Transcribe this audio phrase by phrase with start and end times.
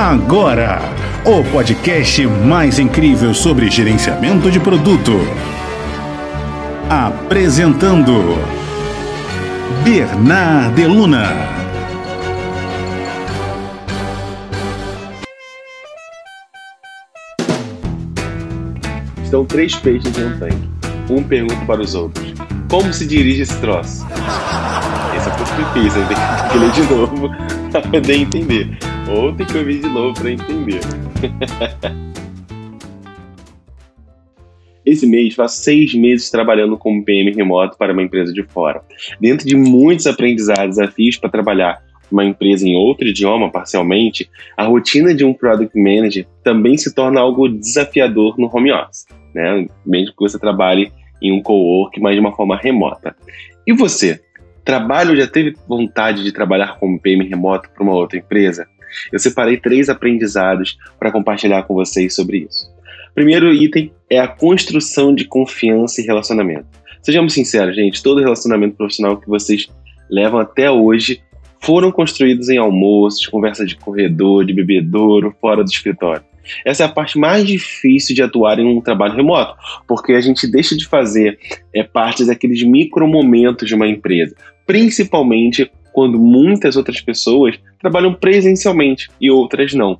[0.00, 0.80] Agora,
[1.26, 5.12] o podcast mais incrível sobre gerenciamento de produto.
[6.88, 8.38] Apresentando
[9.84, 11.26] Bernard Deluna.
[19.22, 20.70] Estão três peixes em um tanque.
[21.10, 22.32] Um pergunta para os outros:
[22.70, 24.06] Como se dirige esse troço?
[25.14, 26.16] Esse é um pouco difícil, tem
[26.50, 27.30] que ler de novo
[27.70, 28.89] para poder entender.
[29.10, 30.80] Ou tem que ouvir de novo para entender.
[34.86, 38.82] Esse mês faço seis meses trabalhando como PM remoto para uma empresa de fora.
[39.20, 45.14] Dentro de muitos aprendizados, desafios para trabalhar uma empresa em outro idioma parcialmente, a rotina
[45.14, 49.66] de um product manager também se torna algo desafiador no home office, né?
[49.84, 53.14] Mesmo que você trabalhe em um co-work, mas de uma forma remota.
[53.66, 54.20] E você?
[54.64, 58.66] Trabalho já teve vontade de trabalhar como PM remoto para uma outra empresa?
[59.12, 62.70] Eu separei três aprendizados para compartilhar com vocês sobre isso.
[63.14, 66.66] Primeiro item é a construção de confiança e relacionamento.
[67.02, 69.68] Sejamos sinceros, gente, todo relacionamento profissional que vocês
[70.10, 71.22] levam até hoje
[71.60, 76.22] foram construídos em almoços, conversas de corredor, de bebedouro, fora do escritório.
[76.64, 79.54] Essa é a parte mais difícil de atuar em um trabalho remoto,
[79.86, 81.38] porque a gente deixa de fazer
[81.74, 84.34] é, parte daqueles micro momentos de uma empresa,
[84.66, 89.98] principalmente quando muitas outras pessoas trabalham presencialmente e outras não.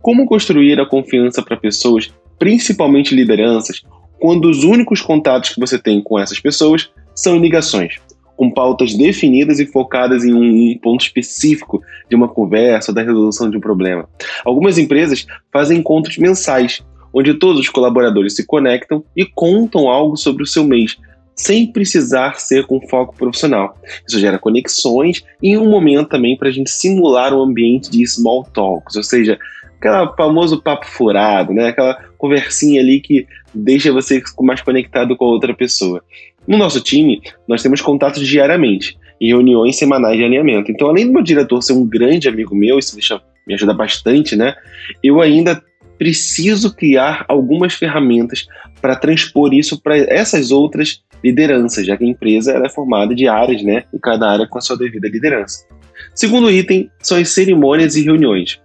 [0.00, 3.82] Como construir a confiança para pessoas, principalmente lideranças,
[4.18, 7.96] quando os únicos contatos que você tem com essas pessoas são ligações,
[8.36, 13.56] com pautas definidas e focadas em um, ponto específico de uma conversa da resolução de
[13.56, 14.08] um problema.
[14.44, 20.42] Algumas empresas fazem encontros mensais, onde todos os colaboradores se conectam e contam algo sobre
[20.42, 20.98] o seu mês,
[21.36, 23.78] sem precisar ser com foco profissional.
[24.08, 28.44] Isso gera conexões e um momento também para a gente simular um ambiente de small
[28.44, 29.38] talks, ou seja,
[29.78, 31.68] aquele famoso papo furado, né?
[31.68, 36.02] aquela conversinha ali que deixa você mais conectado com a outra pessoa.
[36.46, 40.70] No nosso time, nós temos contatos diariamente e reuniões semanais de alinhamento.
[40.70, 44.36] Então, além do meu diretor ser um grande amigo meu, isso deixa, me ajuda bastante,
[44.36, 44.54] né?
[45.02, 45.62] Eu ainda
[45.98, 48.46] preciso criar algumas ferramentas
[48.86, 53.60] para transpor isso para essas outras lideranças, já que a empresa é formada de áreas,
[53.60, 53.82] né?
[53.92, 55.66] E cada área com a sua devida liderança.
[56.14, 58.60] Segundo item são as cerimônias e reuniões.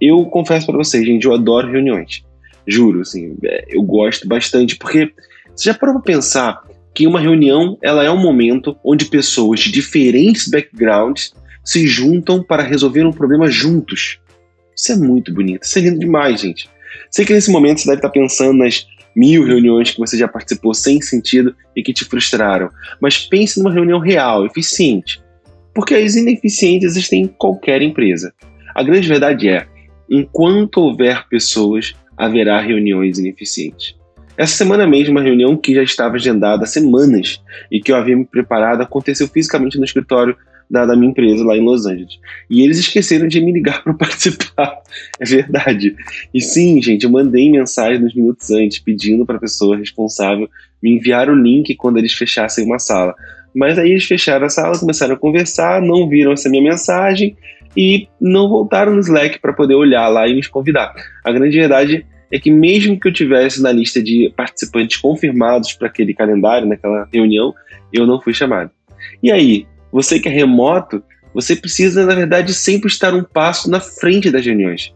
[0.00, 2.24] Eu confesso para vocês, gente, eu adoro reuniões.
[2.66, 5.12] Juro, assim, é, eu gosto bastante, porque
[5.54, 6.62] você já parou para pensar
[6.94, 12.62] que uma reunião ela é um momento onde pessoas de diferentes backgrounds se juntam para
[12.62, 14.18] resolver um problema juntos.
[14.74, 16.70] Isso é muito bonito, isso é lindo demais, gente.
[17.10, 18.86] Sei que nesse momento você deve estar pensando nas
[19.18, 22.70] mil reuniões que você já participou sem sentido e que te frustraram,
[23.00, 25.20] mas pense numa reunião real, eficiente.
[25.74, 28.32] Porque as ineficientes existem em qualquer empresa.
[28.76, 29.66] A grande verdade é,
[30.08, 33.96] enquanto houver pessoas, haverá reuniões ineficientes.
[34.36, 37.42] Essa semana mesmo, uma reunião que já estava agendada há semanas
[37.72, 40.36] e que eu havia me preparado aconteceu fisicamente no escritório
[40.70, 42.18] da, da, minha empresa lá em Los Angeles.
[42.50, 44.78] E eles esqueceram de me ligar para participar.
[45.18, 45.94] É verdade.
[46.32, 50.48] E sim, gente, eu mandei mensagem nos minutos antes pedindo para a pessoa responsável
[50.82, 53.14] me enviar o link quando eles fechassem uma sala.
[53.54, 57.36] Mas aí eles fecharam a sala, começaram a conversar, não viram essa minha mensagem
[57.76, 60.94] e não voltaram no Slack para poder olhar lá e me convidar.
[61.24, 65.88] A grande verdade é que mesmo que eu tivesse na lista de participantes confirmados para
[65.88, 67.54] aquele calendário, naquela reunião,
[67.92, 68.70] eu não fui chamado.
[69.22, 71.02] E aí, você que é remoto,
[71.34, 74.92] você precisa, na verdade, sempre estar um passo na frente das reuniões.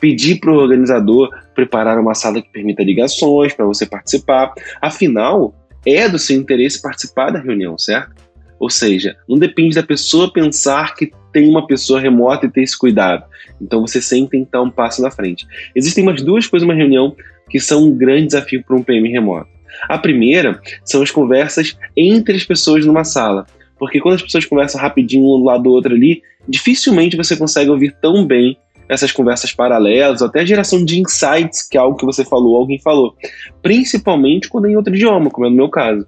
[0.00, 4.52] Pedir para o organizador preparar uma sala que permita ligações para você participar.
[4.80, 5.54] Afinal,
[5.86, 8.26] é do seu interesse participar da reunião, certo?
[8.58, 12.76] Ou seja, não depende da pessoa pensar que tem uma pessoa remota e ter esse
[12.76, 13.24] cuidado.
[13.60, 15.46] Então você sempre estar um passo na frente.
[15.74, 17.14] Existem umas duas coisas numa reunião
[17.48, 19.48] que são um grande desafio para um PM remoto.
[19.88, 23.46] A primeira são as conversas entre as pessoas numa sala.
[23.78, 27.94] Porque quando as pessoas conversam rapidinho um lado do outro ali, dificilmente você consegue ouvir
[28.00, 28.56] tão bem
[28.88, 32.78] essas conversas paralelas, até a geração de insights, que é algo que você falou, alguém
[32.78, 33.16] falou.
[33.60, 36.06] Principalmente quando é em outro idioma, como é no meu caso.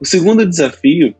[0.00, 1.14] O segundo desafio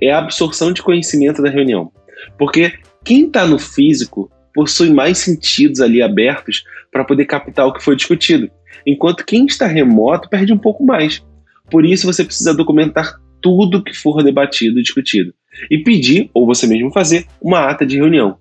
[0.00, 1.92] é a absorção de conhecimento da reunião.
[2.36, 2.72] Porque
[3.04, 7.94] quem está no físico possui mais sentidos ali abertos para poder captar o que foi
[7.94, 8.50] discutido,
[8.84, 11.24] enquanto quem está remoto perde um pouco mais.
[11.70, 15.32] Por isso você precisa documentar tudo que for debatido e discutido
[15.70, 18.36] e pedir, ou você mesmo fazer, uma ata de reunião.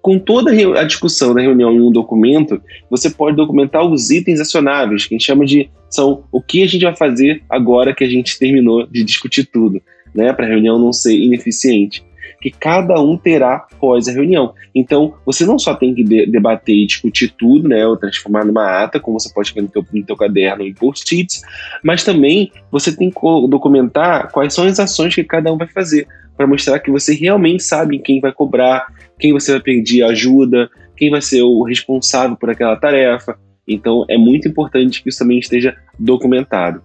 [0.00, 2.60] Com toda a discussão da reunião em um documento,
[2.90, 6.66] você pode documentar os itens acionáveis, que a gente chama de são o que a
[6.66, 9.82] gente vai fazer agora que a gente terminou de discutir tudo,
[10.14, 12.02] né, para a reunião não ser ineficiente.
[12.40, 14.54] Que cada um terá após a reunião.
[14.74, 18.82] Então, você não só tem que de debater e discutir tudo, né, ou transformar numa
[18.82, 21.42] ata, como você pode ver no teu, no teu caderno em post-its,
[21.84, 26.06] mas também você tem que documentar quais são as ações que cada um vai fazer,
[26.36, 28.86] para mostrar que você realmente sabe quem vai cobrar,
[29.18, 33.38] quem você vai pedir ajuda, quem vai ser o responsável por aquela tarefa.
[33.68, 36.82] Então, é muito importante que isso também esteja documentado.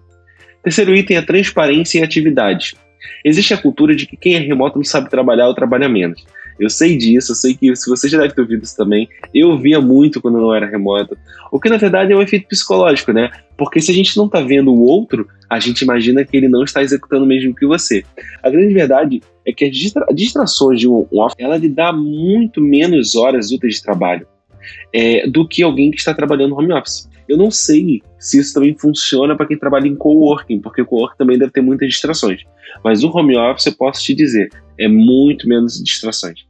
[0.62, 2.76] Terceiro item é transparência e atividade.
[3.24, 6.24] Existe a cultura de que quem é remoto não sabe trabalhar ou trabalha menos.
[6.58, 9.58] Eu sei disso, eu sei que se você já deve ter ouvido isso também, eu
[9.58, 11.16] via muito quando não era remoto.
[11.52, 13.30] O que na verdade é um efeito psicológico, né?
[13.58, 16.64] Porque se a gente não está vendo o outro, a gente imagina que ele não
[16.64, 18.04] está executando o mesmo que você.
[18.42, 22.60] A grande verdade é que as distra distrações de um off, ela lhe dá muito
[22.60, 24.26] menos horas úteis de trabalho
[24.92, 27.08] é, do que alguém que está trabalhando home office.
[27.28, 31.18] Eu não sei se isso também funciona para quem trabalha em coworking, porque o coworking
[31.18, 32.42] também deve ter muitas distrações.
[32.84, 34.48] Mas o home office, eu posso te dizer,
[34.78, 36.46] é muito menos distrações.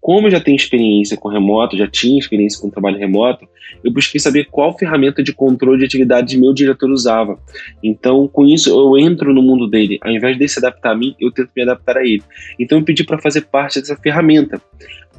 [0.00, 3.46] Como eu já tenho experiência com remoto, já tinha experiência com trabalho remoto,
[3.84, 7.38] eu busquei saber qual ferramenta de controle de atividades meu diretor usava.
[7.82, 9.98] Então, com isso, eu entro no mundo dele.
[10.00, 12.22] Ao invés de se adaptar a mim, eu tento me adaptar a ele.
[12.58, 14.60] Então, eu pedi para fazer parte dessa ferramenta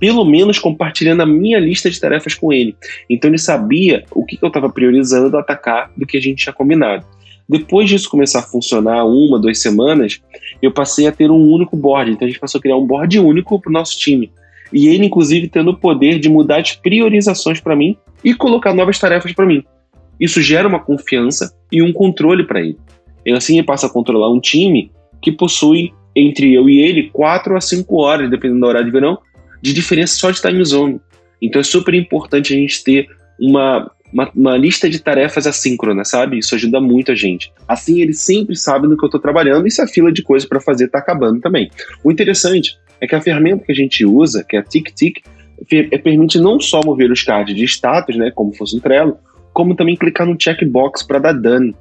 [0.01, 2.75] pelo menos compartilhando a minha lista de tarefas com ele.
[3.07, 7.05] Então ele sabia o que, eu estava priorizando atacar do que a gente tinha combinado.
[7.47, 10.19] Depois disso começar a funcionar uma, duas semanas,
[10.59, 12.09] eu passei a ter um único board.
[12.09, 14.31] Então a gente passou a criar um board único para o nosso time.
[14.73, 18.97] E ele, inclusive, tendo o poder de mudar as priorizações para mim e colocar novas
[18.97, 19.63] tarefas para mim.
[20.19, 22.77] Isso gera uma confiança e um controle para ele.
[23.23, 27.55] E assim ele passa a controlar um time que possui, entre eu e ele, quatro
[27.55, 29.19] a cinco horas, dependendo do horário de verão,
[29.61, 30.99] de diferença só de time zone.
[31.41, 33.07] Então é super importante a gente ter
[33.39, 36.37] uma, uma, uma, lista de tarefas assíncrona, sabe?
[36.37, 37.51] Isso ajuda muito a gente.
[37.67, 40.47] Assim, ele sempre sabe no que eu estou trabalhando e se a fila de coisas
[40.47, 41.71] para fazer está acabando também.
[42.03, 45.23] O interessante é que a ferramenta que a gente usa, que é a TickTick,
[45.71, 49.17] é, permite não só mover os cards de status, né, como fosse um Trello,
[49.53, 51.75] como também clicar no checkbox para dar done.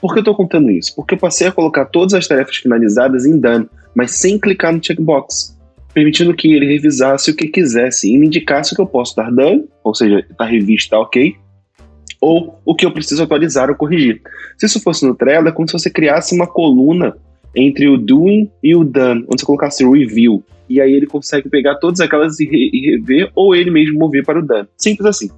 [0.00, 0.94] Por que eu estou contando isso?
[0.96, 4.82] Porque eu passei a colocar todas as tarefas finalizadas em done, mas sem clicar no
[4.82, 5.56] checkbox
[5.92, 9.30] permitindo que ele revisasse o que quisesse e me indicasse o que eu posso dar
[9.30, 11.36] dano, ou seja, está revista ok,
[12.20, 14.22] ou o que eu preciso atualizar ou corrigir.
[14.56, 17.16] Se isso fosse no Trello, é como se você criasse uma coluna
[17.54, 21.74] entre o doing e o done, onde você colocasse review, e aí ele consegue pegar
[21.74, 24.68] todas aquelas e, re e rever, ou ele mesmo mover para o done.
[24.78, 25.30] Simples assim.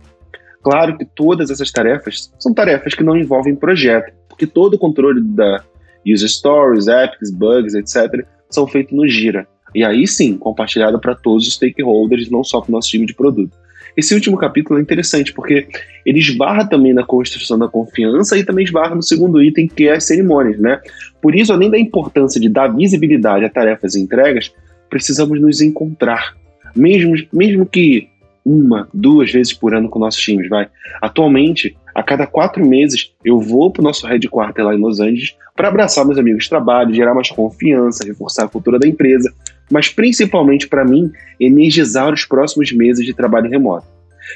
[0.62, 5.20] Claro que todas essas tarefas são tarefas que não envolvem projeto, porque todo o controle
[5.20, 5.62] da
[6.06, 9.48] user stories, epics, bugs, etc., são feitos no Gira.
[9.74, 13.14] E aí sim, compartilhado para todos os stakeholders, não só para o nosso time de
[13.14, 13.56] produto.
[13.96, 15.68] Esse último capítulo é interessante porque
[16.04, 19.92] ele esbarra também na construção da confiança e também esbarra no segundo item, que é
[19.92, 20.80] as cerimônias, né?
[21.22, 24.52] Por isso, além da importância de dar visibilidade a tarefas e entregas,
[24.90, 26.34] precisamos nos encontrar.
[26.74, 28.08] Mesmo, mesmo que
[28.44, 30.68] uma, duas vezes por ano com nossos times, vai.
[31.00, 35.36] Atualmente, a cada quatro meses, eu vou para o nosso headquarter lá em Los Angeles
[35.54, 39.32] para abraçar meus amigos de trabalho, gerar mais confiança, reforçar a cultura da empresa,
[39.70, 43.87] mas principalmente para mim, energizar os próximos meses de trabalho remoto.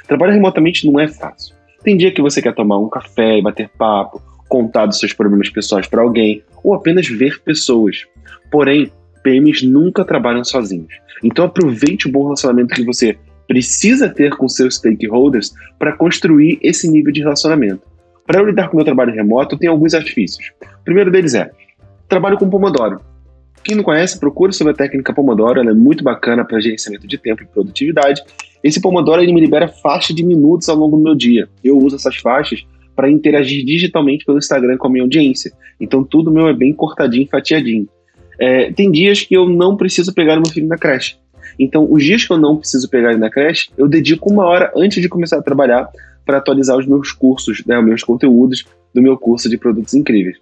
[0.07, 1.55] Trabalhar remotamente não é fácil.
[1.83, 5.51] Tem dia que você quer tomar um café e bater papo, contar dos seus problemas
[5.51, 8.07] pessoais para alguém, ou apenas ver pessoas.
[8.51, 8.91] Porém,
[9.23, 10.93] PMs nunca trabalham sozinhos.
[11.23, 13.17] Então aproveite o bom relacionamento que você
[13.47, 17.83] precisa ter com seus stakeholders para construir esse nível de relacionamento.
[18.26, 20.52] Para eu lidar com o meu trabalho remoto, eu tenho alguns artifícios.
[20.81, 21.50] O primeiro deles é:
[22.09, 23.00] trabalho com Pomodoro.
[23.62, 27.19] Quem não conhece, procure sobre a técnica Pomodoro, ela é muito bacana para gerenciamento de
[27.19, 28.23] tempo e produtividade.
[28.62, 31.49] Esse Pomodoro ele me libera faixa de minutos ao longo do meu dia.
[31.62, 32.65] Eu uso essas faixas
[32.97, 35.53] para interagir digitalmente pelo Instagram com a minha audiência.
[35.79, 37.88] Então tudo meu é bem cortadinho, fatiadinho.
[38.38, 41.17] É, tem dias que eu não preciso pegar meu filho na creche.
[41.59, 44.71] Então, os dias que eu não preciso pegar ele na creche, eu dedico uma hora
[44.77, 45.88] antes de começar a trabalhar
[46.25, 50.38] para atualizar os meus cursos, né, os meus conteúdos do meu curso de produtos incríveis.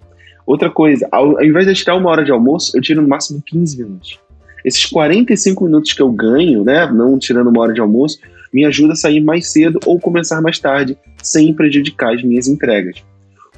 [0.46, 3.42] Outra coisa, ao, ao invés de tirar uma hora de almoço, eu tiro no máximo
[3.44, 4.20] 15 minutos.
[4.64, 8.18] Esses 45 minutos que eu ganho, né, não tirando uma hora de almoço,
[8.52, 13.02] me ajuda a sair mais cedo ou começar mais tarde, sem prejudicar as minhas entregas.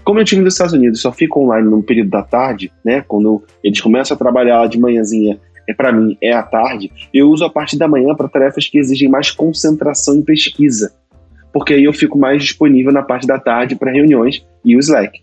[0.02, 3.42] Como o time dos Estados Unidos só fica online no período da tarde, né, quando
[3.62, 7.50] eles começam a trabalhar de manhãzinha, é para mim é à tarde, eu uso a
[7.50, 10.95] parte da manhã para tarefas que exigem mais concentração em pesquisa,
[11.52, 15.21] porque aí eu fico mais disponível na parte da tarde para reuniões e o Slack.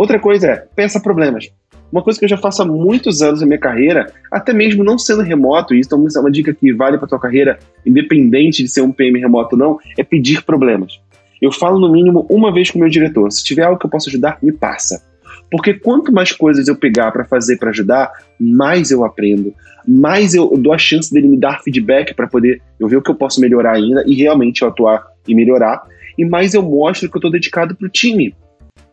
[0.00, 1.50] Outra coisa é, pensa problemas.
[1.92, 4.96] Uma coisa que eu já faço há muitos anos na minha carreira, até mesmo não
[4.96, 8.68] sendo remoto, e isso então, é uma dica que vale para tua carreira, independente de
[8.70, 10.98] ser um PM remoto ou não, é pedir problemas.
[11.42, 13.30] Eu falo no mínimo uma vez com o meu diretor.
[13.30, 15.04] Se tiver algo que eu possa ajudar, me passa.
[15.50, 19.52] Porque quanto mais coisas eu pegar para fazer para ajudar, mais eu aprendo,
[19.86, 23.10] mais eu dou a chance dele me dar feedback para poder eu ver o que
[23.10, 25.82] eu posso melhorar ainda e realmente eu atuar e melhorar,
[26.16, 28.34] e mais eu mostro que eu estou dedicado para o time.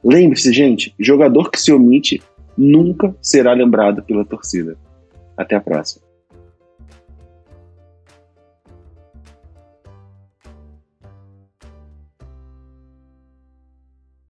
[0.10, 2.24] Lembre-se, gente, jogador que se omite
[2.58, 4.78] nunca será lembrado pela torcida.
[5.36, 6.07] Até a próxima.